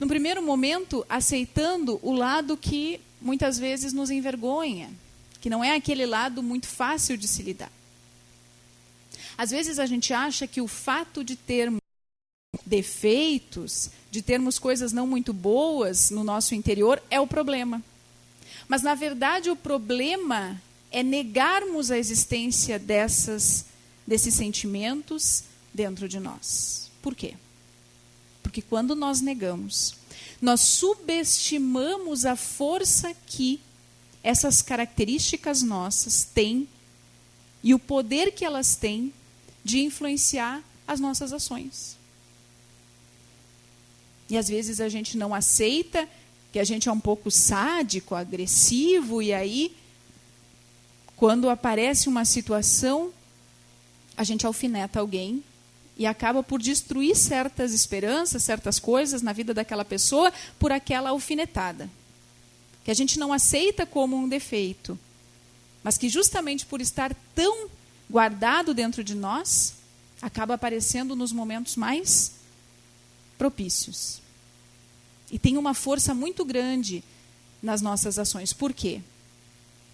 No 0.00 0.08
primeiro 0.08 0.42
momento, 0.42 1.06
aceitando 1.08 2.00
o 2.02 2.12
lado 2.12 2.56
que 2.56 3.00
muitas 3.22 3.60
vezes 3.60 3.92
nos 3.92 4.10
envergonha, 4.10 4.90
que 5.40 5.48
não 5.48 5.62
é 5.62 5.76
aquele 5.76 6.04
lado 6.04 6.42
muito 6.42 6.66
fácil 6.66 7.16
de 7.16 7.28
se 7.28 7.44
lidar. 7.44 7.70
Às 9.38 9.52
vezes 9.52 9.78
a 9.78 9.86
gente 9.86 10.12
acha 10.12 10.48
que 10.48 10.60
o 10.60 10.66
fato 10.66 11.22
de 11.22 11.36
termos 11.36 11.80
defeitos, 12.66 13.88
de 14.10 14.20
termos 14.20 14.58
coisas 14.58 14.92
não 14.92 15.06
muito 15.06 15.32
boas 15.32 16.10
no 16.10 16.24
nosso 16.24 16.56
interior 16.56 17.00
é 17.08 17.20
o 17.20 17.26
problema. 17.26 17.80
Mas 18.66 18.82
na 18.82 18.96
verdade 18.96 19.48
o 19.48 19.54
problema 19.54 20.60
é 20.94 21.02
negarmos 21.02 21.90
a 21.90 21.98
existência 21.98 22.78
dessas 22.78 23.66
desses 24.06 24.34
sentimentos 24.34 25.42
dentro 25.72 26.08
de 26.08 26.20
nós. 26.20 26.88
Por 27.02 27.16
quê? 27.16 27.34
Porque 28.42 28.62
quando 28.62 28.94
nós 28.94 29.20
negamos, 29.20 29.96
nós 30.40 30.60
subestimamos 30.60 32.24
a 32.24 32.36
força 32.36 33.12
que 33.26 33.60
essas 34.22 34.62
características 34.62 35.62
nossas 35.62 36.22
têm 36.22 36.68
e 37.60 37.74
o 37.74 37.78
poder 37.78 38.30
que 38.30 38.44
elas 38.44 38.76
têm 38.76 39.12
de 39.64 39.80
influenciar 39.80 40.62
as 40.86 41.00
nossas 41.00 41.32
ações. 41.32 41.96
E 44.30 44.36
às 44.36 44.46
vezes 44.48 44.80
a 44.80 44.88
gente 44.88 45.16
não 45.16 45.34
aceita 45.34 46.08
que 46.52 46.60
a 46.60 46.64
gente 46.64 46.88
é 46.88 46.92
um 46.92 47.00
pouco 47.00 47.32
sádico, 47.32 48.14
agressivo, 48.14 49.20
e 49.20 49.32
aí, 49.32 49.74
quando 51.16 51.48
aparece 51.48 52.08
uma 52.08 52.24
situação, 52.24 53.12
a 54.16 54.24
gente 54.24 54.46
alfineta 54.46 55.00
alguém 55.00 55.42
e 55.96 56.06
acaba 56.06 56.42
por 56.42 56.60
destruir 56.60 57.14
certas 57.16 57.72
esperanças, 57.72 58.42
certas 58.42 58.78
coisas 58.78 59.22
na 59.22 59.32
vida 59.32 59.54
daquela 59.54 59.84
pessoa 59.84 60.32
por 60.58 60.72
aquela 60.72 61.10
alfinetada. 61.10 61.88
Que 62.84 62.90
a 62.90 62.94
gente 62.94 63.18
não 63.18 63.32
aceita 63.32 63.86
como 63.86 64.16
um 64.16 64.28
defeito, 64.28 64.98
mas 65.82 65.96
que 65.96 66.08
justamente 66.08 66.66
por 66.66 66.80
estar 66.80 67.14
tão 67.34 67.68
guardado 68.10 68.74
dentro 68.74 69.02
de 69.02 69.14
nós, 69.14 69.74
acaba 70.20 70.54
aparecendo 70.54 71.14
nos 71.16 71.32
momentos 71.32 71.76
mais 71.76 72.32
propícios. 73.38 74.20
E 75.30 75.38
tem 75.38 75.56
uma 75.56 75.74
força 75.74 76.14
muito 76.14 76.44
grande 76.44 77.02
nas 77.62 77.80
nossas 77.80 78.18
ações. 78.18 78.52
Por 78.52 78.72
quê? 78.72 79.00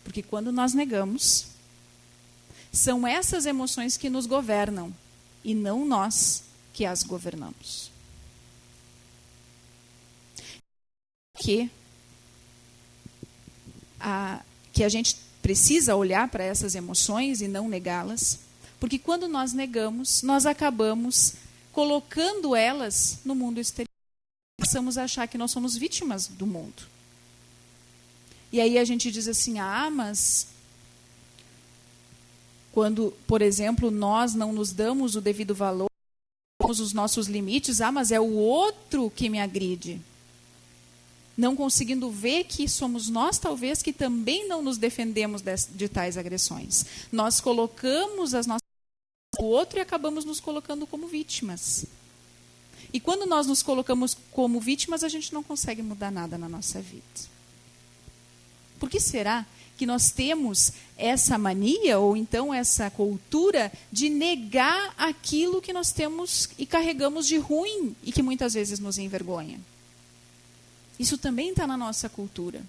Porque 0.04 0.23
quando 0.23 0.50
nós 0.52 0.75
negamos, 0.75 1.47
são 2.73 3.07
essas 3.07 3.47
emoções 3.47 3.97
que 3.97 4.11
nos 4.11 4.26
governam 4.26 4.95
e 5.45 5.54
não 5.54 5.85
nós 5.85 6.42
que 6.73 6.85
as 6.85 7.02
governamos. 7.02 7.90
Que 11.37 11.71
a, 13.99 14.42
que 14.73 14.85
a 14.85 14.88
gente 14.88 15.16
precisa 15.42 15.97
olhar 15.97 16.28
para 16.28 16.45
essas 16.45 16.75
emoções 16.75 17.40
e 17.40 17.49
não 17.49 17.69
negá-las, 17.69 18.38
porque 18.78 18.99
quando 18.99 19.28
nós 19.28 19.52
negamos, 19.52 20.23
nós 20.23 20.47
acabamos 20.47 21.35
colocando 21.73 22.57
elas 22.57 23.19
no 23.25 23.35
mundo 23.35 23.59
exterior. 23.59 23.88
Passamos 24.59 24.97
a 24.99 25.04
achar 25.04 25.26
que 25.26 25.38
nós 25.38 25.50
somos 25.50 25.76
vítimas 25.76 26.26
do 26.26 26.47
mundo. 26.47 26.83
E 28.52 28.61
aí 28.61 28.78
a 28.78 28.85
gente 28.85 29.11
diz 29.11 29.28
assim: 29.28 29.59
ah, 29.59 29.90
mas 29.90 30.49
quando, 32.73 33.12
por 33.26 33.42
exemplo, 33.42 33.90
nós 33.90 34.35
não 34.35 34.52
nos 34.52 34.73
damos 34.73 35.16
o 35.16 35.21
devido 35.21 35.54
valor, 35.54 35.90
os 36.62 36.92
nossos 36.92 37.26
limites, 37.26 37.80
ah, 37.80 37.90
mas 37.90 38.12
é 38.12 38.21
o 38.21 38.33
outro 38.35 39.11
que 39.11 39.28
me 39.28 39.40
agride. 39.40 40.00
Não 41.37 41.57
conseguindo 41.57 42.11
ver 42.11 42.45
que 42.45 42.69
somos 42.69 43.09
nós, 43.09 43.38
talvez, 43.38 43.83
que 43.83 43.92
também 43.92 44.47
não 44.47 44.62
nos 44.62 44.76
defendemos 44.76 45.42
de, 45.42 45.88
tais 45.88 46.16
agressões. 46.16 46.85
Nós 47.11 47.40
colocamos 47.40 48.35
as 48.35 48.47
nossas 48.47 48.61
o 49.38 49.45
outro 49.45 49.78
e 49.78 49.80
acabamos 49.80 50.25
nos 50.25 50.38
colocando 50.38 50.87
como 50.87 51.09
vítimas. 51.09 51.87
E 52.92 53.00
quando 53.00 53.25
nós 53.25 53.47
nos 53.47 53.62
colocamos 53.62 54.16
como 54.33 54.61
vítimas, 54.61 55.02
a 55.02 55.09
gente 55.09 55.33
não 55.33 55.42
consegue 55.42 55.83
mudar 55.83 56.11
nada 56.11 56.37
na 56.37 56.49
nossa 56.49 56.80
vida. 56.80 57.02
Por 58.80 58.90
que 58.90 58.99
será 58.99 59.46
que 59.80 59.87
nós 59.87 60.10
temos 60.10 60.72
essa 60.99 61.38
mania 61.38 61.99
ou 61.99 62.14
então 62.14 62.52
essa 62.52 62.90
cultura 62.90 63.72
de 63.90 64.10
negar 64.10 64.94
aquilo 64.99 65.62
que 65.62 65.72
nós 65.72 65.90
temos 65.90 66.50
e 66.58 66.66
carregamos 66.66 67.26
de 67.26 67.38
ruim 67.38 67.96
e 68.04 68.12
que 68.12 68.22
muitas 68.22 68.52
vezes 68.52 68.78
nos 68.78 68.99
envergonha. 68.99 69.58
Isso 70.99 71.16
também 71.16 71.49
está 71.49 71.66
na 71.66 71.78
nossa 71.78 72.10
cultura. 72.10 72.62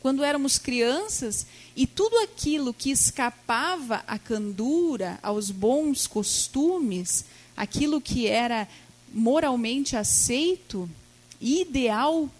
Quando 0.00 0.22
éramos 0.22 0.58
crianças 0.58 1.44
e 1.74 1.88
tudo 1.88 2.16
aquilo 2.18 2.72
que 2.72 2.92
escapava 2.92 4.04
à 4.06 4.16
candura, 4.16 5.18
aos 5.20 5.50
bons 5.50 6.06
costumes, 6.06 7.24
aquilo 7.56 8.00
que 8.00 8.28
era 8.28 8.68
moralmente 9.12 9.96
aceito, 9.96 10.88
ideal 11.40 12.30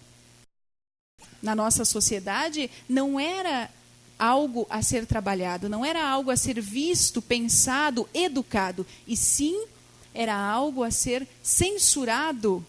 na 1.46 1.54
nossa 1.54 1.84
sociedade 1.84 2.68
não 2.88 3.18
era 3.18 3.70
algo 4.18 4.66
a 4.68 4.82
ser 4.82 5.06
trabalhado, 5.06 5.68
não 5.68 5.84
era 5.84 6.04
algo 6.04 6.30
a 6.30 6.36
ser 6.36 6.60
visto, 6.60 7.22
pensado, 7.22 8.08
educado, 8.12 8.84
e 9.06 9.16
sim 9.16 9.66
era 10.12 10.34
algo 10.34 10.82
a 10.82 10.90
ser 10.90 11.26
censurado 11.42 12.66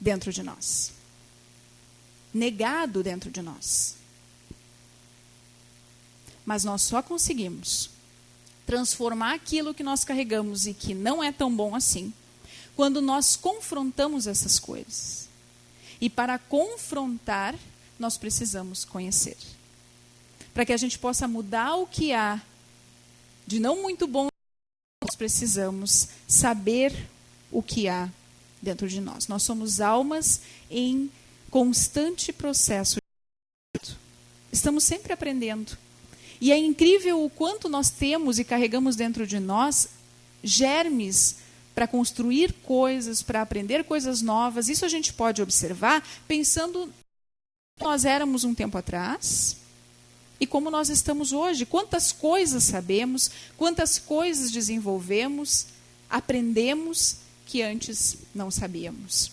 dentro 0.00 0.32
de 0.32 0.42
nós. 0.42 0.92
Negado 2.34 3.02
dentro 3.02 3.30
de 3.30 3.40
nós. 3.40 3.94
Mas 6.44 6.64
nós 6.64 6.82
só 6.82 7.00
conseguimos 7.02 7.88
transformar 8.66 9.34
aquilo 9.34 9.74
que 9.74 9.82
nós 9.84 10.02
carregamos 10.02 10.66
e 10.66 10.74
que 10.74 10.92
não 10.92 11.22
é 11.22 11.30
tão 11.30 11.54
bom 11.54 11.74
assim, 11.74 12.12
quando 12.74 13.00
nós 13.00 13.36
confrontamos 13.36 14.26
essas 14.26 14.58
coisas. 14.58 15.28
E 16.00 16.10
para 16.10 16.36
confrontar, 16.36 17.54
nós 18.02 18.18
precisamos 18.18 18.84
conhecer. 18.84 19.36
Para 20.52 20.66
que 20.66 20.72
a 20.72 20.76
gente 20.76 20.98
possa 20.98 21.28
mudar 21.28 21.76
o 21.76 21.86
que 21.86 22.12
há 22.12 22.42
de 23.46 23.60
não 23.60 23.80
muito 23.80 24.06
bom, 24.08 24.26
nós 25.02 25.16
precisamos 25.16 26.08
saber 26.26 27.08
o 27.50 27.62
que 27.62 27.88
há 27.88 28.10
dentro 28.60 28.88
de 28.88 29.00
nós. 29.00 29.28
Nós 29.28 29.44
somos 29.44 29.80
almas 29.80 30.40
em 30.68 31.10
constante 31.48 32.32
processo. 32.32 32.96
Estamos 34.50 34.82
sempre 34.82 35.12
aprendendo. 35.12 35.78
E 36.40 36.50
é 36.50 36.58
incrível 36.58 37.24
o 37.24 37.30
quanto 37.30 37.68
nós 37.68 37.88
temos 37.88 38.38
e 38.38 38.44
carregamos 38.44 38.96
dentro 38.96 39.26
de 39.26 39.38
nós 39.38 39.88
germes 40.42 41.36
para 41.72 41.86
construir 41.86 42.52
coisas, 42.64 43.22
para 43.22 43.42
aprender 43.42 43.84
coisas 43.84 44.20
novas. 44.22 44.68
Isso 44.68 44.84
a 44.84 44.88
gente 44.88 45.12
pode 45.12 45.40
observar 45.40 46.04
pensando 46.26 46.92
nós 47.80 48.04
éramos 48.04 48.44
um 48.44 48.54
tempo 48.54 48.76
atrás 48.78 49.56
e 50.38 50.46
como 50.46 50.70
nós 50.70 50.88
estamos 50.88 51.32
hoje. 51.32 51.66
Quantas 51.66 52.12
coisas 52.12 52.64
sabemos, 52.64 53.30
quantas 53.56 53.98
coisas 53.98 54.50
desenvolvemos, 54.50 55.66
aprendemos 56.08 57.16
que 57.46 57.62
antes 57.62 58.16
não 58.34 58.50
sabíamos. 58.50 59.32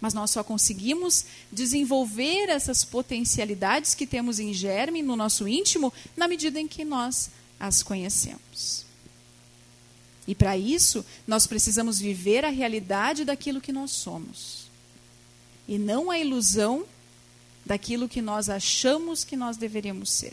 Mas 0.00 0.14
nós 0.14 0.30
só 0.30 0.44
conseguimos 0.44 1.24
desenvolver 1.50 2.48
essas 2.48 2.84
potencialidades 2.84 3.94
que 3.94 4.06
temos 4.06 4.38
em 4.38 4.54
germe, 4.54 5.02
no 5.02 5.16
nosso 5.16 5.48
íntimo, 5.48 5.92
na 6.16 6.28
medida 6.28 6.60
em 6.60 6.68
que 6.68 6.84
nós 6.84 7.30
as 7.58 7.82
conhecemos. 7.82 8.86
E 10.26 10.34
para 10.34 10.56
isso, 10.56 11.04
nós 11.26 11.46
precisamos 11.46 11.98
viver 11.98 12.44
a 12.44 12.50
realidade 12.50 13.24
daquilo 13.24 13.60
que 13.60 13.72
nós 13.72 13.90
somos. 13.90 14.67
E 15.68 15.78
não 15.78 16.10
a 16.10 16.18
ilusão 16.18 16.84
daquilo 17.64 18.08
que 18.08 18.22
nós 18.22 18.48
achamos 18.48 19.22
que 19.22 19.36
nós 19.36 19.56
deveríamos 19.56 20.10
ser. 20.10 20.32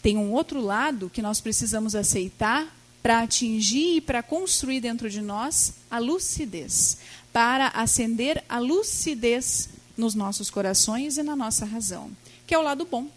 Tem 0.00 0.16
um 0.16 0.32
outro 0.32 0.60
lado 0.60 1.10
que 1.10 1.20
nós 1.20 1.40
precisamos 1.40 1.94
aceitar 1.94 2.72
para 3.02 3.20
atingir 3.20 3.96
e 3.96 4.00
para 4.00 4.22
construir 4.22 4.80
dentro 4.80 5.10
de 5.10 5.20
nós 5.20 5.74
a 5.90 5.98
lucidez, 5.98 6.98
para 7.32 7.68
acender 7.68 8.42
a 8.48 8.58
lucidez 8.58 9.68
nos 9.96 10.14
nossos 10.14 10.48
corações 10.50 11.18
e 11.18 11.22
na 11.22 11.34
nossa 11.34 11.64
razão, 11.64 12.10
que 12.46 12.54
é 12.54 12.58
o 12.58 12.62
lado 12.62 12.84
bom. 12.84 13.08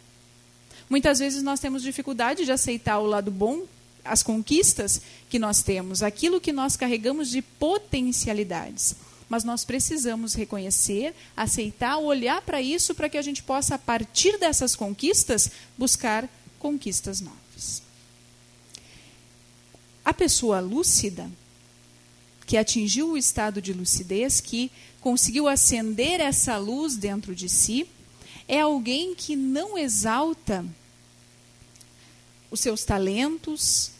Muitas 0.89 1.19
vezes 1.19 1.43
nós 1.43 1.59
temos 1.59 1.83
dificuldade 1.83 2.43
de 2.43 2.51
aceitar 2.51 2.99
o 2.99 3.05
lado 3.05 3.31
bom, 3.31 3.65
as 4.03 4.23
conquistas 4.23 5.01
que 5.29 5.39
nós 5.39 5.61
temos, 5.61 6.01
aquilo 6.03 6.41
que 6.41 6.51
nós 6.51 6.75
carregamos 6.75 7.29
de 7.29 7.41
potencialidades 7.41 8.95
mas 9.31 9.45
nós 9.45 9.63
precisamos 9.63 10.33
reconhecer, 10.33 11.15
aceitar, 11.37 11.97
olhar 11.99 12.41
para 12.41 12.61
isso 12.61 12.93
para 12.93 13.07
que 13.07 13.17
a 13.17 13.21
gente 13.21 13.41
possa, 13.41 13.75
a 13.75 13.77
partir 13.77 14.37
dessas 14.37 14.75
conquistas, 14.75 15.49
buscar 15.77 16.29
conquistas 16.59 17.21
novas. 17.21 17.81
A 20.03 20.13
pessoa 20.13 20.59
lúcida, 20.59 21.31
que 22.45 22.57
atingiu 22.57 23.11
o 23.11 23.17
estado 23.17 23.61
de 23.61 23.71
lucidez, 23.71 24.41
que 24.41 24.69
conseguiu 24.99 25.47
acender 25.47 26.19
essa 26.19 26.57
luz 26.57 26.97
dentro 26.97 27.33
de 27.33 27.47
si, 27.47 27.87
é 28.49 28.59
alguém 28.59 29.15
que 29.15 29.37
não 29.37 29.77
exalta 29.77 30.65
os 32.51 32.59
seus 32.59 32.83
talentos, 32.83 33.91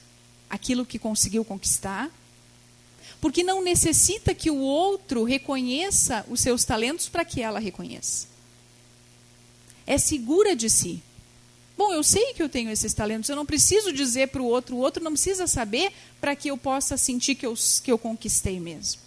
aquilo 0.50 0.86
que 0.86 1.00
conseguiu 1.00 1.44
conquistar, 1.46 2.12
porque 3.22 3.44
não 3.44 3.64
necessita 3.64 4.36
que 4.36 4.52
o 4.52 4.58
outro 4.58 5.24
reconheça 5.24 6.26
os 6.30 6.42
seus 6.42 6.66
talentos 6.66 7.08
para 7.08 7.24
que 7.24 7.42
ela 7.42 7.60
reconheça. 7.60 8.28
É 9.88 9.98
segura 9.98 10.56
de 10.56 10.70
si. 10.70 11.02
Bom, 11.78 11.94
eu 11.94 12.04
sei 12.04 12.34
que 12.34 12.44
eu 12.44 12.50
tenho 12.50 12.70
esses 12.70 12.94
talentos, 12.94 13.30
eu 13.30 13.36
não 13.36 13.46
preciso 13.46 13.94
dizer 13.94 14.28
para 14.28 14.42
o 14.42 14.46
outro, 14.46 14.76
o 14.76 14.80
outro 14.80 15.04
não 15.04 15.14
precisa 15.14 15.48
saber 15.48 15.92
para 16.20 16.36
que 16.36 16.50
eu 16.50 16.58
possa 16.58 16.98
sentir 16.98 17.36
que 17.36 17.46
eu, 17.46 17.56
que 17.84 17.92
eu 17.92 17.98
conquistei 17.98 18.60
mesmo. 18.60 19.02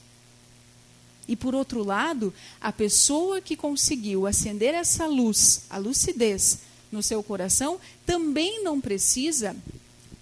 E 1.26 1.36
por 1.36 1.54
outro 1.54 1.82
lado, 1.82 2.34
a 2.60 2.72
pessoa 2.72 3.40
que 3.40 3.56
conseguiu 3.56 4.26
acender 4.26 4.74
essa 4.74 5.06
luz, 5.06 5.62
a 5.70 5.78
lucidez 5.78 6.58
no 6.94 7.02
seu 7.02 7.22
coração, 7.22 7.78
também 8.06 8.64
não 8.64 8.80
precisa 8.80 9.54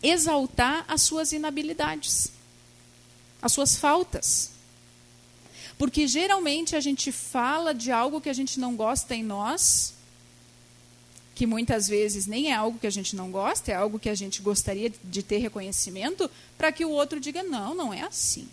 exaltar 0.02 0.84
as 0.88 1.02
suas 1.02 1.30
inabilidades 1.30 2.32
as 3.42 3.52
suas 3.52 3.76
faltas. 3.76 4.52
Porque 5.76 6.06
geralmente 6.06 6.76
a 6.76 6.80
gente 6.80 7.10
fala 7.10 7.74
de 7.74 7.90
algo 7.90 8.20
que 8.20 8.28
a 8.28 8.32
gente 8.32 8.60
não 8.60 8.76
gosta 8.76 9.16
em 9.16 9.24
nós, 9.24 9.94
que 11.34 11.44
muitas 11.44 11.88
vezes 11.88 12.26
nem 12.26 12.52
é 12.52 12.54
algo 12.54 12.78
que 12.78 12.86
a 12.86 12.90
gente 12.90 13.16
não 13.16 13.32
gosta, 13.32 13.72
é 13.72 13.74
algo 13.74 13.98
que 13.98 14.08
a 14.08 14.14
gente 14.14 14.40
gostaria 14.40 14.92
de 15.02 15.22
ter 15.22 15.38
reconhecimento, 15.38 16.30
para 16.56 16.70
que 16.70 16.84
o 16.84 16.90
outro 16.90 17.18
diga: 17.18 17.42
não, 17.42 17.74
não 17.74 17.92
é 17.92 18.02
assim. 18.02 18.48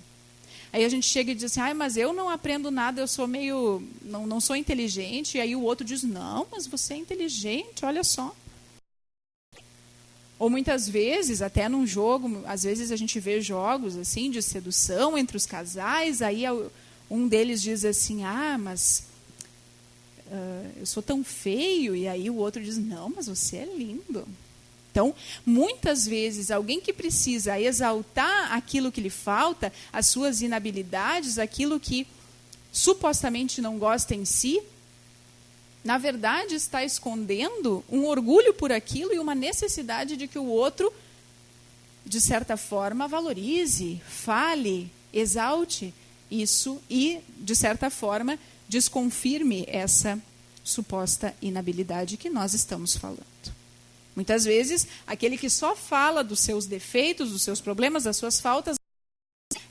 Aí 0.71 0.85
a 0.85 0.89
gente 0.89 1.07
chega 1.07 1.31
e 1.31 1.35
diz 1.35 1.45
assim, 1.45 1.61
ah, 1.61 1.73
mas 1.73 1.97
eu 1.97 2.13
não 2.13 2.29
aprendo 2.29 2.69
nada, 2.69 3.01
eu 3.01 3.07
sou 3.07 3.27
meio. 3.27 3.81
não, 4.03 4.27
não 4.27 4.39
sou 4.39 4.55
inteligente. 4.55 5.37
E 5.37 5.41
aí 5.41 5.55
o 5.55 5.63
outro 5.63 5.85
diz, 5.85 6.03
não, 6.03 6.47
mas 6.51 6.67
você 6.67 6.93
é 6.93 6.97
inteligente, 6.97 7.83
olha 7.83 8.03
só. 8.03 8.35
Ou 10.37 10.49
muitas 10.49 10.87
vezes, 10.87 11.41
até 11.41 11.67
num 11.67 11.85
jogo, 11.85 12.43
às 12.45 12.63
vezes 12.63 12.91
a 12.91 12.95
gente 12.95 13.19
vê 13.19 13.41
jogos 13.41 13.97
assim 13.97 14.31
de 14.31 14.41
sedução 14.41 15.17
entre 15.17 15.35
os 15.35 15.45
casais, 15.45 16.21
aí 16.21 16.43
um 17.09 17.27
deles 17.27 17.61
diz 17.61 17.83
assim, 17.83 18.23
ah, 18.23 18.57
mas 18.57 19.03
uh, 20.27 20.71
eu 20.79 20.85
sou 20.85 21.03
tão 21.03 21.25
feio, 21.25 21.93
e 21.93 22.07
aí 22.07 22.29
o 22.29 22.35
outro 22.35 22.63
diz, 22.63 22.77
não, 22.77 23.09
mas 23.09 23.27
você 23.27 23.57
é 23.57 23.65
lindo. 23.65 24.25
Então, 24.91 25.13
muitas 25.45 26.05
vezes, 26.05 26.49
alguém 26.49 26.81
que 26.81 26.91
precisa 26.91 27.59
exaltar 27.59 28.53
aquilo 28.53 28.91
que 28.91 29.01
lhe 29.01 29.09
falta, 29.09 29.71
as 29.93 30.07
suas 30.07 30.41
inabilidades, 30.41 31.37
aquilo 31.37 31.79
que 31.79 32.07
supostamente 32.71 33.61
não 33.61 33.77
gosta 33.77 34.15
em 34.15 34.25
si, 34.25 34.61
na 35.83 35.97
verdade 35.97 36.55
está 36.55 36.83
escondendo 36.83 37.83
um 37.89 38.05
orgulho 38.05 38.53
por 38.53 38.71
aquilo 38.71 39.13
e 39.13 39.19
uma 39.19 39.33
necessidade 39.33 40.17
de 40.17 40.27
que 40.27 40.37
o 40.37 40.45
outro, 40.45 40.91
de 42.05 42.19
certa 42.19 42.57
forma, 42.57 43.07
valorize, 43.07 44.01
fale, 44.07 44.91
exalte 45.13 45.93
isso 46.29 46.79
e, 46.89 47.19
de 47.37 47.55
certa 47.55 47.89
forma, 47.89 48.37
desconfirme 48.67 49.65
essa 49.67 50.21
suposta 50.63 51.33
inabilidade 51.41 52.17
que 52.17 52.29
nós 52.29 52.53
estamos 52.53 52.95
falando. 52.95 53.58
Muitas 54.19 54.43
vezes, 54.43 54.85
aquele 55.07 55.37
que 55.37 55.49
só 55.49 55.77
fala 55.77 56.25
dos 56.25 56.41
seus 56.41 56.65
defeitos, 56.65 57.31
dos 57.31 57.41
seus 57.41 57.61
problemas, 57.61 58.03
das 58.03 58.17
suas 58.17 58.37
faltas, 58.37 58.75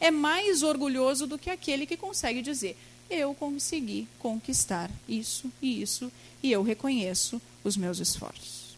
é 0.01 0.11
mais 0.11 0.63
orgulhoso 0.63 1.27
do 1.27 1.37
que 1.37 1.51
aquele 1.51 1.85
que 1.85 1.99
consegue 1.99 2.41
dizer: 2.41 2.75
eu 3.11 3.35
consegui 3.35 4.09
conquistar 4.19 4.91
isso 5.07 5.53
e 5.61 5.83
isso, 5.83 6.11
e 6.43 6.51
eu 6.51 6.63
reconheço 6.63 7.39
os 7.63 7.77
meus 7.77 7.99
esforços. 7.99 8.75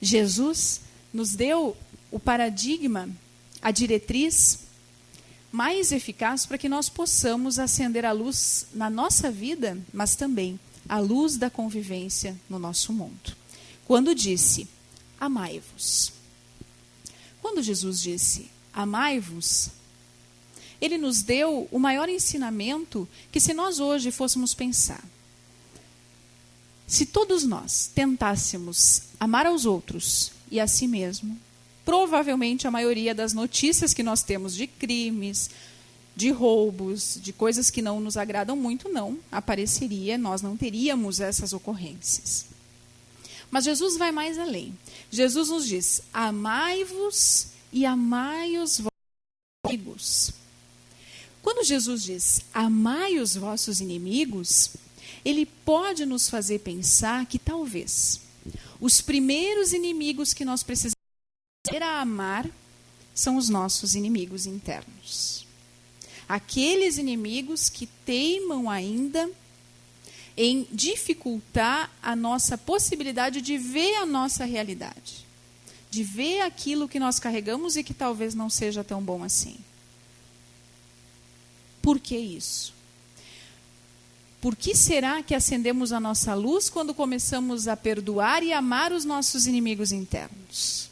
Jesus 0.00 0.80
nos 1.12 1.34
deu 1.34 1.76
o 2.10 2.18
paradigma, 2.18 3.10
a 3.60 3.70
diretriz 3.70 4.60
mais 5.52 5.92
eficaz 5.92 6.46
para 6.46 6.56
que 6.56 6.70
nós 6.70 6.88
possamos 6.88 7.58
acender 7.58 8.06
a 8.06 8.12
luz 8.12 8.64
na 8.72 8.88
nossa 8.88 9.30
vida, 9.30 9.76
mas 9.92 10.16
também 10.16 10.58
a 10.88 10.98
luz 10.98 11.36
da 11.36 11.50
convivência 11.50 12.34
no 12.48 12.58
nosso 12.58 12.94
mundo 12.94 13.41
quando 13.92 14.14
disse: 14.14 14.66
Amai-vos. 15.20 16.14
Quando 17.42 17.62
Jesus 17.62 18.00
disse: 18.00 18.50
Amai-vos, 18.72 19.68
ele 20.80 20.96
nos 20.96 21.20
deu 21.20 21.68
o 21.70 21.78
maior 21.78 22.08
ensinamento 22.08 23.06
que, 23.30 23.38
se 23.38 23.52
nós 23.52 23.80
hoje 23.80 24.10
fôssemos 24.10 24.54
pensar, 24.54 25.04
se 26.86 27.04
todos 27.04 27.44
nós 27.44 27.90
tentássemos 27.94 29.02
amar 29.20 29.44
aos 29.44 29.66
outros 29.66 30.32
e 30.50 30.58
a 30.58 30.66
si 30.66 30.88
mesmo, 30.88 31.38
provavelmente 31.84 32.66
a 32.66 32.70
maioria 32.70 33.14
das 33.14 33.34
notícias 33.34 33.92
que 33.92 34.02
nós 34.02 34.22
temos 34.22 34.54
de 34.54 34.66
crimes, 34.66 35.50
de 36.16 36.30
roubos, 36.30 37.18
de 37.20 37.30
coisas 37.30 37.70
que 37.70 37.82
não 37.82 38.00
nos 38.00 38.16
agradam 38.16 38.56
muito, 38.56 38.88
não 38.88 39.18
apareceria, 39.30 40.16
nós 40.16 40.40
não 40.40 40.56
teríamos 40.56 41.20
essas 41.20 41.52
ocorrências. 41.52 42.51
Mas 43.52 43.64
Jesus 43.64 43.98
vai 43.98 44.10
mais 44.10 44.38
além. 44.38 44.76
Jesus 45.10 45.50
nos 45.50 45.68
diz: 45.68 46.00
amai-vos 46.10 47.48
e 47.70 47.84
amai 47.84 48.56
os 48.56 48.78
vossos 48.78 48.90
inimigos. 49.66 50.32
Quando 51.42 51.62
Jesus 51.62 52.02
diz 52.02 52.40
amai 52.54 53.18
os 53.18 53.36
vossos 53.36 53.82
inimigos, 53.82 54.70
ele 55.22 55.44
pode 55.44 56.06
nos 56.06 56.30
fazer 56.30 56.60
pensar 56.60 57.26
que 57.26 57.38
talvez 57.38 58.20
os 58.80 59.02
primeiros 59.02 59.74
inimigos 59.74 60.32
que 60.32 60.46
nós 60.46 60.62
precisamos 60.62 60.96
a 61.80 62.00
amar 62.00 62.48
são 63.14 63.36
os 63.36 63.50
nossos 63.50 63.94
inimigos 63.94 64.46
internos. 64.46 65.46
Aqueles 66.26 66.96
inimigos 66.96 67.68
que 67.68 67.86
teimam 67.86 68.70
ainda 68.70 69.30
em 70.36 70.66
dificultar 70.70 71.90
a 72.02 72.16
nossa 72.16 72.56
possibilidade 72.56 73.40
de 73.40 73.58
ver 73.58 73.96
a 73.96 74.06
nossa 74.06 74.44
realidade, 74.44 75.26
de 75.90 76.02
ver 76.02 76.40
aquilo 76.40 76.88
que 76.88 76.98
nós 76.98 77.18
carregamos 77.18 77.76
e 77.76 77.84
que 77.84 77.92
talvez 77.92 78.34
não 78.34 78.48
seja 78.48 78.82
tão 78.82 79.02
bom 79.02 79.22
assim. 79.22 79.56
Por 81.82 81.98
que 81.98 82.16
isso? 82.16 82.72
Por 84.40 84.56
que 84.56 84.74
será 84.74 85.22
que 85.22 85.34
acendemos 85.34 85.92
a 85.92 86.00
nossa 86.00 86.34
luz 86.34 86.68
quando 86.68 86.94
começamos 86.94 87.68
a 87.68 87.76
perdoar 87.76 88.42
e 88.42 88.52
amar 88.52 88.92
os 88.92 89.04
nossos 89.04 89.46
inimigos 89.46 89.92
internos? 89.92 90.90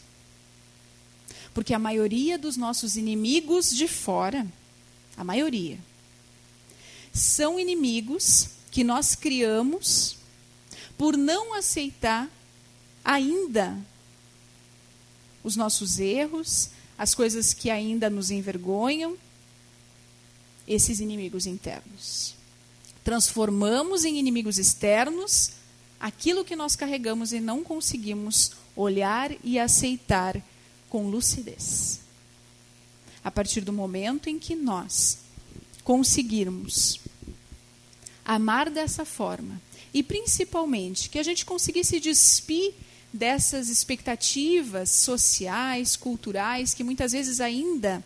Porque 1.53 1.75
a 1.75 1.79
maioria 1.79 2.39
dos 2.39 2.57
nossos 2.57 2.97
inimigos 2.97 3.71
de 3.75 3.89
fora, 3.89 4.47
a 5.17 5.25
maioria, 5.25 5.79
são 7.13 7.59
inimigos 7.59 8.51
que 8.71 8.85
nós 8.85 9.15
criamos 9.15 10.17
por 10.97 11.17
não 11.17 11.55
aceitar 11.55 12.29
ainda 13.05 13.79
os 15.43 15.57
nossos 15.57 15.99
erros, 15.99 16.71
as 16.97 17.15
coisas 17.15 17.55
que 17.55 17.71
ainda 17.71 18.11
nos 18.11 18.31
envergonham, 18.31 19.17
esses 20.69 21.01
inimigos 21.01 21.47
internos. 21.47 22.35
Transformamos 23.03 24.05
em 24.05 24.19
inimigos 24.19 24.59
externos 24.59 25.53
aquilo 25.99 26.45
que 26.45 26.55
nós 26.55 26.77
carregamos 26.77 27.33
e 27.33 27.41
não 27.41 27.65
conseguimos 27.65 28.53
olhar 28.77 29.33
e 29.43 29.59
aceitar 29.59 30.41
com 30.89 31.09
lucidez. 31.09 32.01
A 33.25 33.31
partir 33.31 33.63
do 33.63 33.73
momento 33.73 34.29
em 34.29 34.39
que 34.39 34.55
nós 34.55 35.19
conseguirmos 35.83 37.01
amar 38.35 38.71
dessa 38.71 39.05
forma. 39.05 39.61
E 39.93 40.05
principalmente 40.05 41.11
que 41.11 41.19
a 41.19 41.23
gente 41.23 41.45
conseguisse 41.45 41.99
despir 41.99 42.73
dessas 43.13 43.69
expectativas 43.69 44.89
sociais, 44.91 45.97
culturais, 45.97 46.73
que 46.73 46.85
muitas 46.85 47.11
vezes 47.11 47.41
ainda 47.41 48.05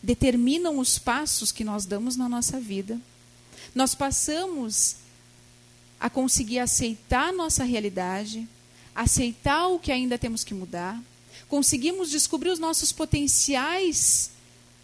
determinam 0.00 0.78
os 0.78 0.96
passos 0.96 1.50
que 1.50 1.64
nós 1.64 1.84
damos 1.84 2.16
na 2.16 2.28
nossa 2.28 2.60
vida. 2.60 3.00
Nós 3.74 3.96
passamos 3.96 4.96
a 5.98 6.08
conseguir 6.08 6.60
aceitar 6.60 7.32
nossa 7.32 7.64
realidade, 7.64 8.48
aceitar 8.94 9.66
o 9.66 9.80
que 9.80 9.90
ainda 9.90 10.16
temos 10.16 10.44
que 10.44 10.54
mudar, 10.54 11.02
conseguimos 11.48 12.10
descobrir 12.10 12.50
os 12.50 12.60
nossos 12.60 12.92
potenciais 12.92 14.30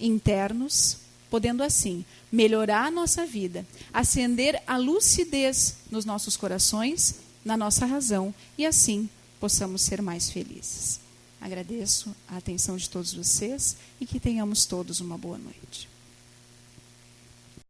internos, 0.00 0.98
podendo 1.30 1.62
assim 1.62 2.04
melhorar 2.30 2.86
a 2.86 2.90
nossa 2.90 3.26
vida, 3.26 3.66
acender 3.92 4.62
a 4.66 4.76
lucidez 4.76 5.76
nos 5.90 6.04
nossos 6.04 6.36
corações, 6.36 7.16
na 7.44 7.56
nossa 7.56 7.86
razão 7.86 8.34
e 8.58 8.66
assim 8.66 9.08
possamos 9.40 9.82
ser 9.82 10.02
mais 10.02 10.30
felizes. 10.30 11.00
Agradeço 11.40 12.14
a 12.28 12.36
atenção 12.36 12.76
de 12.76 12.88
todos 12.88 13.14
vocês 13.14 13.76
e 14.00 14.06
que 14.06 14.18
tenhamos 14.18 14.66
todos 14.66 15.00
uma 15.00 15.18
boa 15.18 15.38
noite. 15.38 15.88